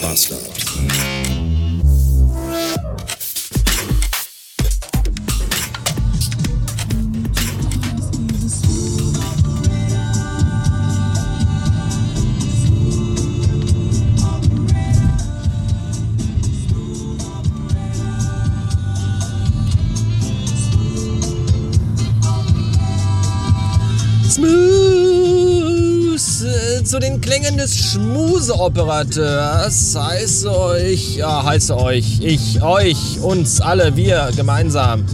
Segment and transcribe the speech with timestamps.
[0.00, 0.49] pasta.
[27.00, 35.04] Den Klängen des Schmuseoperateurs heiße euch, ja, heiße euch, ich, euch, uns alle, wir gemeinsam.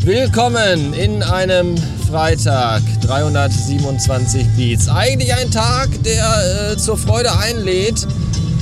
[0.00, 1.76] Willkommen in einem
[2.10, 4.88] Freitag, 327 Beats.
[4.88, 8.06] Eigentlich ein Tag, der äh, zur Freude einlädt.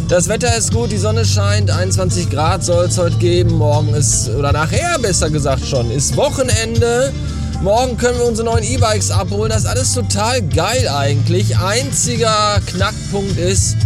[0.09, 3.59] Das Wetter ist gut, die Sonne scheint, 21 Grad soll es heute geben.
[3.59, 7.13] Morgen ist, oder nachher besser gesagt schon, ist Wochenende.
[7.63, 9.51] Morgen können wir unsere neuen E-Bikes abholen.
[9.51, 11.57] Das ist alles total geil eigentlich.
[11.57, 13.77] Einziger Knackpunkt ist,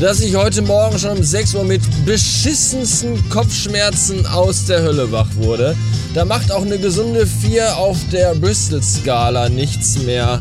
[0.00, 5.28] dass ich heute Morgen schon um 6 Uhr mit beschissensten Kopfschmerzen aus der Hölle wach
[5.34, 5.76] wurde.
[6.14, 10.40] Da macht auch eine gesunde 4 auf der Bristol-Skala nichts mehr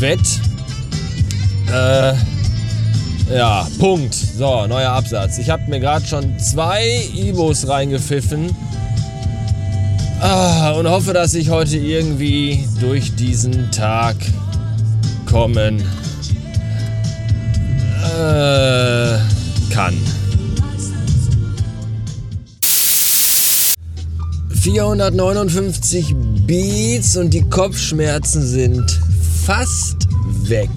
[0.00, 0.40] wett.
[1.70, 2.14] Äh,
[3.36, 4.14] ja, Punkt.
[4.14, 5.36] So, neuer Absatz.
[5.36, 8.56] Ich habe mir gerade schon zwei Ibos reingepfiffen.
[10.20, 14.16] Ah, und hoffe, dass ich heute irgendwie durch diesen Tag
[15.26, 15.80] kommen
[18.02, 19.18] äh,
[19.70, 19.94] kann.
[24.66, 26.14] 459
[26.46, 28.98] Beats und die Kopfschmerzen sind
[29.44, 30.08] fast
[30.44, 30.70] weg.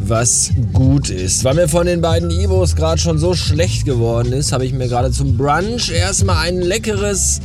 [0.00, 1.44] Was gut ist.
[1.44, 4.88] Weil mir von den beiden Ivos gerade schon so schlecht geworden ist, habe ich mir
[4.88, 7.40] gerade zum Brunch erstmal ein leckeres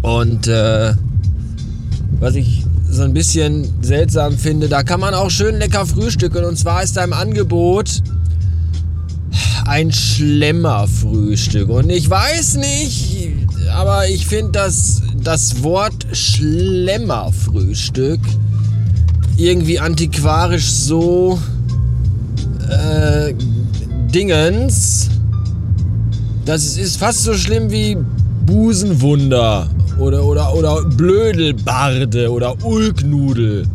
[0.00, 0.94] Und äh,
[2.18, 6.44] was ich so ein bisschen seltsam finde, da kann man auch schön lecker frühstücken.
[6.44, 8.02] Und zwar ist da im Angebot
[9.66, 11.68] ein Schlemmerfrühstück.
[11.68, 13.34] Und ich weiß nicht,
[13.74, 18.20] aber ich finde das, das Wort Schlemmerfrühstück
[19.36, 21.38] irgendwie antiquarisch so
[22.70, 23.34] äh,
[24.14, 25.10] Dingens.
[26.44, 27.96] Das ist fast so schlimm wie
[28.46, 33.66] Busenwunder oder, oder, oder Blödelbarde oder Ulknudel.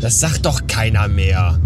[0.00, 1.58] Das sagt doch keiner mehr.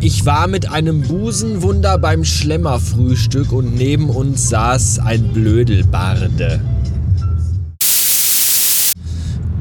[0.00, 6.60] Ich war mit einem Busenwunder beim Schlemmerfrühstück und neben uns saß ein Blödelbarde.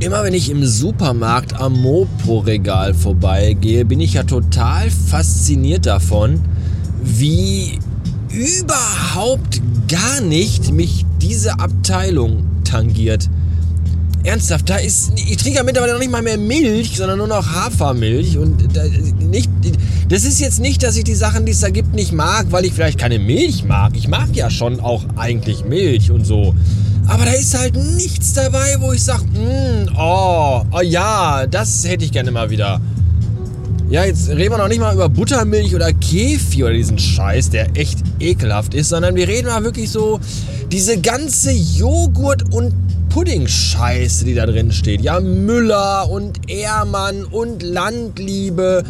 [0.04, 6.42] Immer wenn ich im Supermarkt am Mopo-Regal vorbeigehe, bin ich ja total fasziniert davon,
[7.02, 7.80] wie
[8.30, 13.30] überhaupt gar nicht mich diese Abteilung tangiert.
[14.26, 15.14] Ernsthaft, da ist.
[15.16, 18.38] Ich trinke ja mittlerweile noch nicht mal mehr Milch, sondern nur noch Hafermilch.
[18.38, 18.84] Und da,
[19.22, 19.50] nicht,
[20.10, 22.66] das ist jetzt nicht, dass ich die Sachen, die es da gibt, nicht mag, weil
[22.66, 23.94] ich vielleicht keine Milch mag.
[23.96, 26.54] Ich mag ja schon auch eigentlich Milch und so.
[27.08, 29.24] Aber da ist halt nichts dabei, wo ich sage,
[29.98, 32.80] oh, oh ja, das hätte ich gerne mal wieder.
[33.90, 37.68] Ja, jetzt reden wir noch nicht mal über Buttermilch oder Kefir oder diesen Scheiß, der
[37.78, 40.20] echt ekelhaft ist, sondern wir reden mal wirklich so
[40.72, 42.74] diese ganze Joghurt- und
[43.14, 45.02] Pudding-Scheiße, die da drin steht.
[45.02, 48.84] Ja, Müller und Ehrmann und Landliebe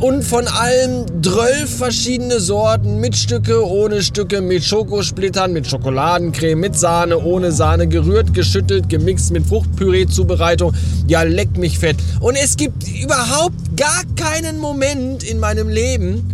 [0.00, 6.74] und von allem 12 verschiedene Sorten mit Stücke, ohne Stücke, mit Schokosplittern, mit Schokoladencreme, mit
[6.74, 10.72] Sahne, ohne Sahne, gerührt, geschüttelt, gemixt mit Fruchtpüree-Zubereitung.
[11.06, 11.96] Ja, leck mich fett.
[12.20, 16.24] Und es gibt überhaupt gar keinen Moment in meinem Leben,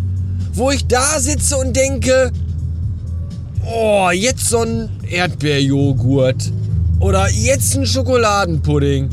[0.53, 2.31] wo ich da sitze und denke,
[3.67, 6.53] oh, jetzt so ein Erdbeerjoghurt
[7.03, 9.11] oder jetzt ein Schokoladenpudding.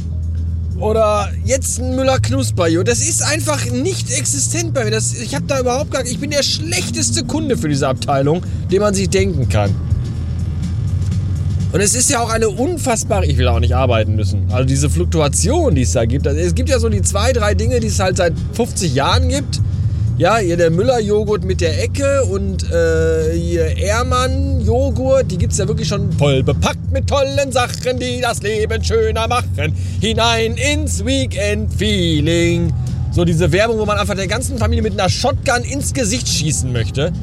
[0.80, 2.84] Oder jetzt ein Müller Knusperjo.
[2.84, 4.92] Das ist einfach nicht existent bei mir.
[4.92, 8.80] Das, ich habe da überhaupt gar Ich bin der schlechteste Kunde für diese Abteilung, den
[8.80, 9.76] man sich denken kann.
[11.74, 13.26] Und es ist ja auch eine unfassbare.
[13.26, 14.46] Ich will auch nicht arbeiten müssen.
[14.52, 16.26] Also diese Fluktuation, die es da gibt.
[16.28, 19.60] Es gibt ja so die zwei, drei Dinge, die es halt seit 50 Jahren gibt.
[20.20, 25.66] Ja, hier der Müller-Joghurt mit der Ecke und äh, hier Ehrmann-Joghurt, die gibt es ja
[25.66, 29.74] wirklich schon voll bepackt mit tollen Sachen, die das Leben schöner machen.
[30.02, 32.74] Hinein ins Weekend-Feeling.
[33.14, 36.70] So diese Werbung, wo man einfach der ganzen Familie mit einer Shotgun ins Gesicht schießen
[36.74, 37.14] möchte.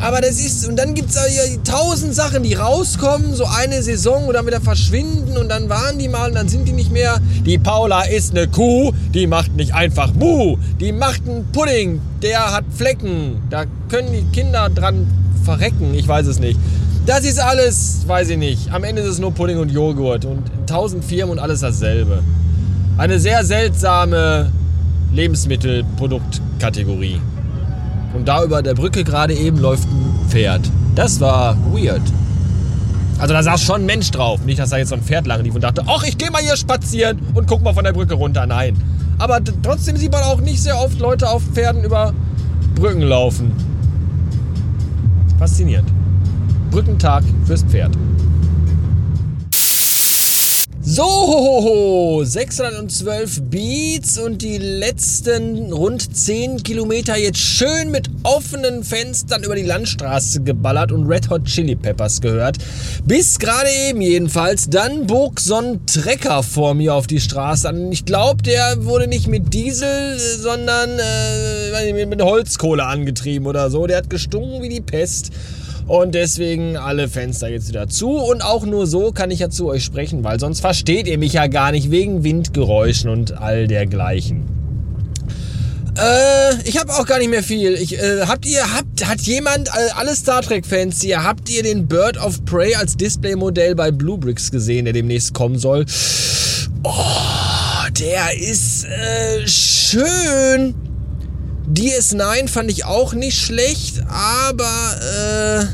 [0.00, 1.22] Aber das ist, und dann gibt es ja
[1.62, 6.08] tausend Sachen, die rauskommen, so eine Saison und dann wieder verschwinden und dann waren die
[6.08, 7.20] mal und dann sind die nicht mehr.
[7.44, 12.50] Die Paula ist eine Kuh, die macht nicht einfach Buh, die macht einen Pudding, der
[12.50, 15.06] hat Flecken, da können die Kinder dran
[15.44, 16.58] verrecken, ich weiß es nicht.
[17.04, 18.72] Das ist alles, weiß ich nicht.
[18.72, 22.22] Am Ende ist es nur Pudding und Joghurt und tausend Firmen und alles dasselbe.
[22.96, 24.50] Eine sehr seltsame
[25.12, 27.20] Lebensmittelproduktkategorie.
[28.14, 30.62] Und da über der Brücke gerade eben läuft ein Pferd.
[30.94, 32.02] Das war weird.
[33.18, 34.44] Also da saß schon ein Mensch drauf.
[34.44, 36.42] Nicht, dass da jetzt so ein Pferd lang lief und dachte, ach, ich gehe mal
[36.42, 38.46] hier spazieren und guck mal von der Brücke runter.
[38.46, 38.76] Nein.
[39.18, 42.14] Aber trotzdem sieht man auch nicht sehr oft Leute auf Pferden über
[42.74, 43.52] Brücken laufen.
[45.38, 45.88] Faszinierend.
[46.70, 47.96] Brückentag fürs Pferd.
[50.92, 59.54] So, 612 Beats und die letzten rund 10 Kilometer jetzt schön mit offenen Fenstern über
[59.54, 62.58] die Landstraße geballert und Red Hot Chili Peppers gehört.
[63.04, 64.68] Bis gerade eben jedenfalls.
[64.68, 67.92] Dann bog so ein Trecker vor mir auf die Straße an.
[67.92, 73.86] Ich glaube, der wurde nicht mit Diesel, sondern äh, mit Holzkohle angetrieben oder so.
[73.86, 75.30] Der hat gestunken wie die Pest.
[75.90, 78.10] Und deswegen alle Fenster jetzt wieder zu.
[78.10, 81.32] Und auch nur so kann ich ja zu euch sprechen, weil sonst versteht ihr mich
[81.32, 84.44] ja gar nicht wegen Windgeräuschen und all dergleichen.
[85.98, 87.74] Äh, ich habe auch gar nicht mehr viel.
[87.74, 91.88] Ich, äh, habt ihr, habt, hat jemand, äh, alle Star Trek-Fans hier, habt ihr den
[91.88, 95.86] Bird of Prey als Displaymodell bei Bluebricks gesehen, der demnächst kommen soll?
[96.84, 100.89] Oh, der ist äh, schön.
[101.72, 105.64] DS9 fand ich auch nicht schlecht, aber äh,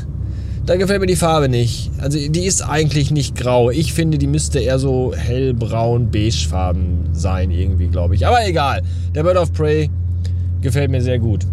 [0.65, 1.89] da gefällt mir die Farbe nicht.
[1.97, 3.71] Also die ist eigentlich nicht grau.
[3.71, 8.27] Ich finde, die müsste eher so hellbraun, beigefarben sein irgendwie, glaube ich.
[8.27, 8.81] Aber egal.
[9.15, 9.89] Der Bird of Prey
[10.61, 11.45] gefällt mir sehr gut.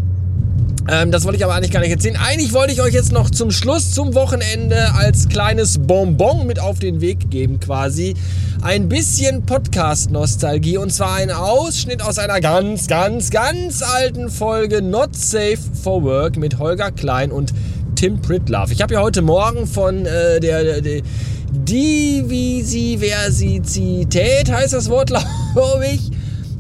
[0.87, 2.17] Ähm, das wollte ich aber eigentlich gar nicht erzählen.
[2.17, 6.79] Eigentlich wollte ich euch jetzt noch zum Schluss, zum Wochenende, als kleines Bonbon mit auf
[6.79, 8.15] den Weg geben quasi.
[8.61, 15.17] Ein bisschen Podcast-Nostalgie und zwar ein Ausschnitt aus einer ganz, ganz, ganz alten Folge Not
[15.17, 17.55] Safe for Work mit Holger Klein und
[17.95, 18.73] Tim Pritlove.
[18.73, 21.01] Ich habe ja heute Morgen von äh, der, der
[21.51, 22.91] Diversität,
[24.51, 25.09] heißt das Wort,
[25.55, 26.11] glaube ich,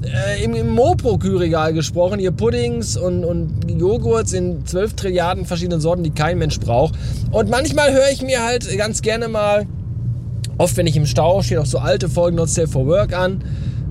[0.04, 2.18] äh, im, im Mopro-Kühlregal gesprochen.
[2.18, 6.94] Hier Puddings und, und Joghurts in 12 Trilliarden verschiedenen Sorten, die kein Mensch braucht.
[7.30, 9.66] Und manchmal höre ich mir halt ganz gerne mal,
[10.58, 13.42] oft wenn ich im Stau stehe, auch so alte Folgen Not Safe for Work an.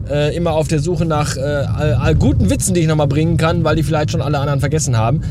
[0.10, 3.38] Äh, immer auf der Suche nach äh, all, all guten Witzen, die ich nochmal bringen
[3.38, 5.22] kann, weil die vielleicht schon alle anderen vergessen haben.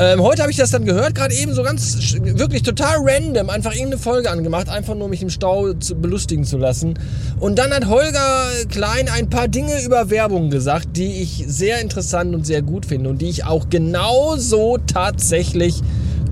[0.00, 3.72] Ähm, heute habe ich das dann gehört, gerade eben so ganz, wirklich total random, einfach
[3.72, 6.94] irgendeine Folge angemacht, einfach nur mich im Stau zu, belustigen zu lassen.
[7.40, 12.32] Und dann hat Holger Klein ein paar Dinge über Werbung gesagt, die ich sehr interessant
[12.32, 15.80] und sehr gut finde und die ich auch genauso tatsächlich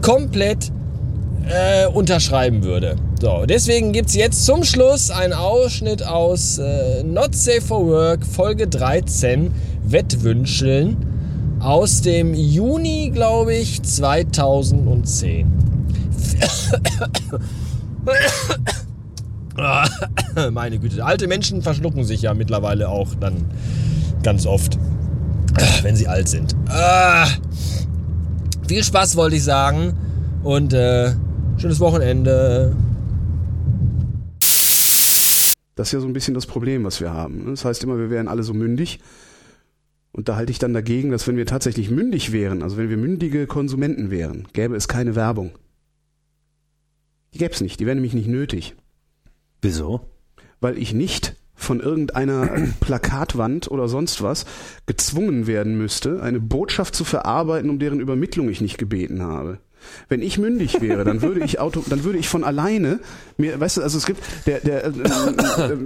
[0.00, 0.70] komplett
[1.48, 2.94] äh, unterschreiben würde.
[3.20, 8.24] So, deswegen gibt es jetzt zum Schluss einen Ausschnitt aus äh, Not Safe for Work,
[8.24, 9.50] Folge 13,
[9.88, 11.15] Wettwünscheln
[11.60, 15.46] aus dem Juni, glaube ich, 2010.
[20.52, 23.44] Meine Güte, alte Menschen verschlucken sich ja mittlerweile auch dann
[24.22, 24.78] ganz oft,
[25.82, 26.54] wenn sie alt sind.
[26.68, 27.26] Ah,
[28.68, 29.94] viel Spaß wollte ich sagen
[30.42, 31.12] und äh,
[31.56, 32.76] schönes Wochenende.
[35.74, 37.46] Das ist ja so ein bisschen das Problem, was wir haben.
[37.46, 38.98] Das heißt immer, wir wären alle so mündig.
[40.16, 42.96] Und da halte ich dann dagegen, dass wenn wir tatsächlich mündig wären, also wenn wir
[42.96, 45.50] mündige Konsumenten wären, gäbe es keine Werbung.
[47.34, 48.76] Die gäbe es nicht, die wäre nämlich nicht nötig.
[49.60, 50.08] Wieso?
[50.58, 52.48] Weil ich nicht von irgendeiner
[52.80, 54.46] Plakatwand oder sonst was
[54.86, 59.58] gezwungen werden müsste, eine Botschaft zu verarbeiten, um deren Übermittlung ich nicht gebeten habe.
[60.08, 63.00] Wenn ich mündig wäre, dann würde ich Auto, dann würde ich von alleine
[63.36, 65.78] mir, weißt du, also es gibt der, der, äh, äh, äh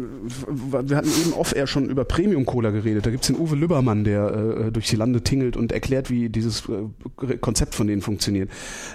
[0.83, 3.07] wir hatten eben off-air schon über Premium Cola geredet.
[3.07, 6.63] Da gibt's den Uwe Lübbermann, der äh, durch die Lande tingelt und erklärt, wie dieses
[6.69, 8.51] äh, Konzept von denen funktioniert.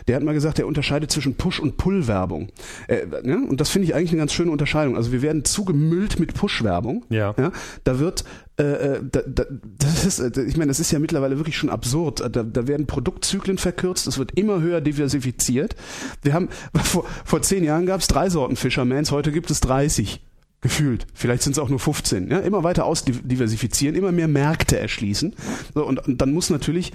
[0.07, 2.49] Der hat mal gesagt, er unterscheidet zwischen Push und Pull-Werbung.
[2.87, 3.45] Äh, ne?
[3.49, 4.95] Und das finde ich eigentlich eine ganz schöne Unterscheidung.
[4.95, 7.05] Also wir werden zugemüllt mit Push-Werbung.
[7.09, 7.35] Ja.
[7.37, 7.51] ja.
[7.83, 8.23] Da wird
[8.57, 11.69] äh, äh, da, da, das ist, äh, ich meine, das ist ja mittlerweile wirklich schon
[11.69, 12.21] absurd.
[12.21, 15.75] Da, da werden Produktzyklen verkürzt, es wird immer höher diversifiziert.
[16.21, 16.49] Wir haben
[16.83, 20.21] vor, vor zehn Jahren gab es drei Sorten Fishermans, heute gibt es 30
[20.61, 21.05] gefühlt.
[21.13, 22.31] Vielleicht sind es auch nur 15.
[22.31, 22.39] Ja?
[22.39, 25.35] Immer weiter ausdiversifizieren, immer mehr Märkte erschließen.
[25.73, 26.93] So, und, und dann muss natürlich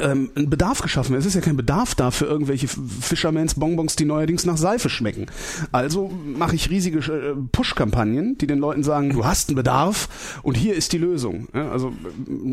[0.00, 1.14] ähm, ein Bedarf geschaffen.
[1.14, 5.26] Es ist ja kein Bedarf da für irgendwelche Fishermans Bonbons, die neuerdings nach Seife schmecken.
[5.70, 10.56] Also mache ich riesige äh, Push-Kampagnen, die den Leuten sagen, du hast einen Bedarf und
[10.56, 11.48] hier ist die Lösung.
[11.52, 11.92] Also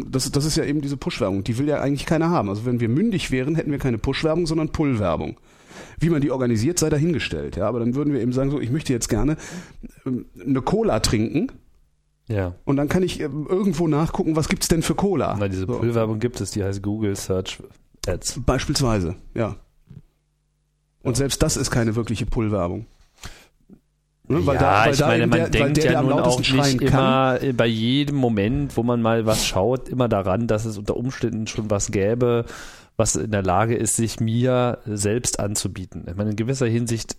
[0.10, 1.44] das, das ist ja eben diese Push-Werbung.
[1.44, 2.50] Die will ja eigentlich keiner haben.
[2.50, 5.38] Also wenn wir mündig wären, hätten wir keine Push-Werbung, sondern Pull-Werbung.
[6.00, 7.56] Wie man die organisiert, sei dahingestellt.
[7.56, 9.38] Ja, aber dann würden wir eben sagen, so, ich möchte jetzt gerne
[10.06, 11.52] ähm, eine Cola trinken
[12.30, 12.54] ja.
[12.64, 15.36] Und dann kann ich ähm, irgendwo nachgucken, was gibt's denn für Cola.
[15.38, 15.78] Na, diese so.
[15.78, 17.62] Pull-Werbung gibt es, die heißt Google Search
[18.08, 18.42] Ads.
[18.46, 19.56] Beispielsweise, ja.
[21.02, 22.86] Und selbst das ist keine wirkliche Pull-Werbung.
[24.28, 26.82] Ne, weil ja, da, weil ich meine, man der, denkt der, ja nun auch nicht
[26.82, 31.48] immer bei jedem Moment, wo man mal was schaut, immer daran, dass es unter Umständen
[31.48, 32.46] schon was gäbe,
[32.96, 36.06] was in der Lage ist, sich mir selbst anzubieten.
[36.08, 37.18] Ich meine, in gewisser Hinsicht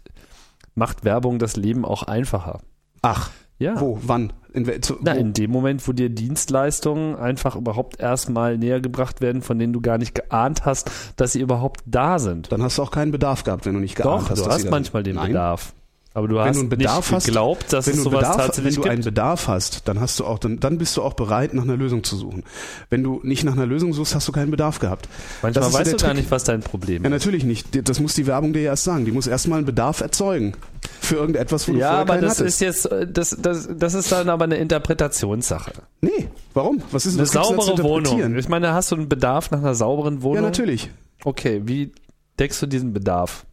[0.76, 2.60] macht Werbung das Leben auch einfacher.
[3.02, 3.30] Ach.
[3.60, 3.78] Ja.
[3.80, 3.98] Wo?
[4.02, 4.32] Wann?
[4.52, 9.42] In, zu, Na, in dem Moment, wo dir Dienstleistungen einfach überhaupt erstmal näher gebracht werden,
[9.42, 12.50] von denen du gar nicht geahnt hast, dass sie überhaupt da sind.
[12.50, 14.44] Dann hast du auch keinen Bedarf gehabt, wenn du nicht geahnt Doch, hast.
[14.44, 15.28] Du hast manchmal den Nein.
[15.28, 15.74] Bedarf.
[16.12, 18.36] Aber du wenn hast du einen Bedarf nicht geglaubt, hast, dass wenn es sowas Bedarf,
[18.36, 18.92] tatsächlich Wenn du gibt.
[18.92, 21.76] einen Bedarf hast, dann hast du auch, dann, dann bist du auch bereit, nach einer
[21.76, 22.42] Lösung zu suchen.
[22.88, 25.08] Wenn du nicht nach einer Lösung suchst, hast du keinen Bedarf gehabt.
[25.40, 27.04] Manchmal weißt du gar nicht, was dein Problem ist.
[27.04, 27.88] Ja, natürlich nicht.
[27.88, 29.04] Das muss die Werbung dir erst sagen.
[29.04, 30.54] Die muss erstmal einen Bedarf erzeugen.
[31.00, 32.54] Für irgendetwas, wo du ja, vorher aber das hattest.
[32.54, 35.72] ist jetzt, äh, das, das, das ist dann aber eine Interpretationssache.
[36.00, 36.82] Nee, warum?
[36.90, 38.36] Was ist eine was saubere Wohnung?
[38.36, 40.36] Ich meine, hast du einen Bedarf nach einer sauberen Wohnung?
[40.36, 40.90] Ja, natürlich.
[41.24, 41.92] Okay, wie
[42.38, 43.46] deckst du diesen Bedarf?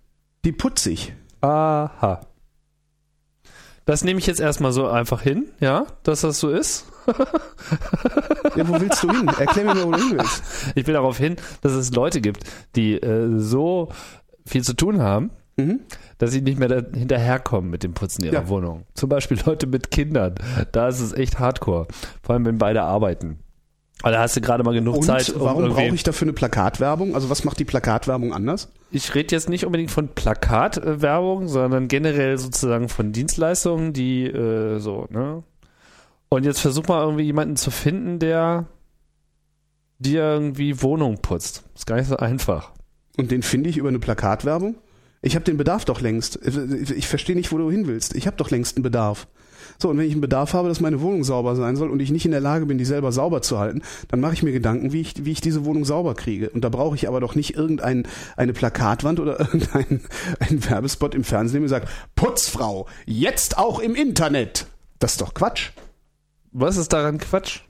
[0.44, 1.14] Die putzig.
[1.42, 2.22] Aha.
[3.88, 6.88] Das nehme ich jetzt erstmal so einfach hin, ja, dass das so ist.
[8.58, 9.30] ja, wo willst du hin?
[9.40, 10.44] Erklär mir mal, wo du hin willst.
[10.76, 12.44] Ich will darauf hin, dass es Leute gibt,
[12.76, 13.88] die äh, so
[14.46, 15.80] viel zu tun haben, mhm.
[16.18, 18.50] dass sie nicht mehr hinterherkommen mit dem Putzen ihrer ja.
[18.50, 18.84] Wohnung.
[18.94, 20.36] Zum Beispiel Leute mit Kindern.
[20.74, 21.88] Da ist es echt hardcore.
[22.22, 23.40] Vor allem, wenn beide arbeiten.
[24.04, 25.30] Aber da hast du gerade mal genug Und Zeit.
[25.32, 27.16] Um warum brauche ich dafür eine Plakatwerbung?
[27.16, 28.72] Also was macht die Plakatwerbung anders?
[28.92, 35.08] Ich rede jetzt nicht unbedingt von Plakatwerbung, sondern generell sozusagen von Dienstleistungen, die äh, so,
[35.10, 35.44] ne?
[36.30, 38.68] Und jetzt versuch mal irgendwie jemanden zu finden, der
[40.00, 41.64] dir irgendwie Wohnung putzt.
[41.74, 42.72] Ist gar nicht so einfach.
[43.18, 44.76] Und den finde ich über eine Plakatwerbung?
[45.22, 46.40] Ich habe den Bedarf doch längst.
[46.96, 48.16] Ich verstehe nicht, wo du hin willst.
[48.16, 49.28] Ich habe doch längst einen Bedarf.
[49.78, 52.12] So, und wenn ich einen Bedarf habe, dass meine Wohnung sauber sein soll und ich
[52.12, 54.92] nicht in der Lage bin, die selber sauber zu halten, dann mache ich mir Gedanken,
[54.92, 56.50] wie ich, wie ich diese Wohnung sauber kriege.
[56.50, 58.04] Und da brauche ich aber doch nicht irgendeine
[58.36, 60.02] eine Plakatwand oder irgendeinen
[60.40, 64.68] einen Werbespot im Fernsehen, der mir sagt, Putzfrau, jetzt auch im Internet.
[65.00, 65.72] Das ist doch Quatsch.
[66.52, 67.62] Was ist daran Quatsch?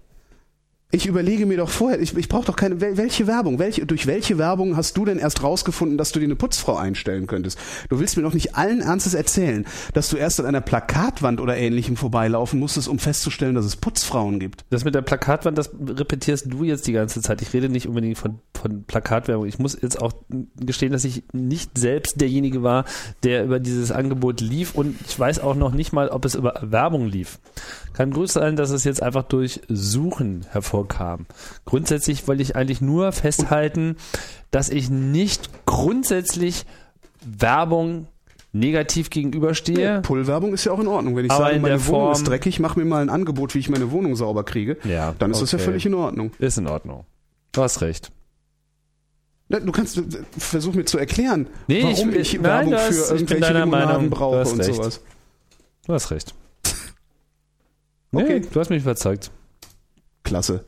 [0.89, 4.37] Ich überlege mir doch vorher, ich, ich brauche doch keine, welche Werbung, welche, durch welche
[4.37, 7.59] Werbung hast du denn erst rausgefunden, dass du dir eine Putzfrau einstellen könntest?
[7.89, 11.57] Du willst mir doch nicht allen Ernstes erzählen, dass du erst an einer Plakatwand oder
[11.57, 14.63] ähnlichem vorbeilaufen musstest, um festzustellen, dass es Putzfrauen gibt.
[14.69, 17.41] Das mit der Plakatwand, das repetierst du jetzt die ganze Zeit.
[17.41, 19.45] Ich rede nicht unbedingt von, von Plakatwerbung.
[19.45, 20.13] Ich muss jetzt auch
[20.55, 22.85] gestehen, dass ich nicht selbst derjenige war,
[23.23, 26.61] der über dieses Angebot lief und ich weiß auch noch nicht mal, ob es über
[26.61, 27.39] Werbung lief.
[27.91, 30.45] Kann größer sein, dass es jetzt einfach durch Suchen
[30.77, 31.25] hervorkam.
[31.65, 33.97] Grundsätzlich wollte ich eigentlich nur festhalten,
[34.51, 36.65] dass ich nicht grundsätzlich
[37.25, 38.07] Werbung
[38.53, 39.79] negativ gegenüberstehe.
[39.79, 41.15] Ja, Pull-Werbung ist ja auch in Ordnung.
[41.15, 43.69] Wenn ich Aber sage, meine Wohnung ist dreckig, mach mir mal ein Angebot, wie ich
[43.69, 45.43] meine Wohnung sauber kriege, ja, dann ist okay.
[45.43, 46.31] das ja völlig in Ordnung.
[46.39, 47.05] Ist in Ordnung.
[47.51, 48.11] Du hast recht.
[49.49, 50.01] Du kannst
[50.37, 54.59] versuch mir zu erklären, nee, warum ich, ich Werbung nein, für irgendwelche Limonaden brauche und
[54.59, 54.75] recht.
[54.75, 55.01] sowas.
[55.85, 56.33] Du hast recht.
[58.13, 58.39] Okay.
[58.39, 59.31] Nee, du hast mich überzeugt.
[60.27, 60.65] Klasse.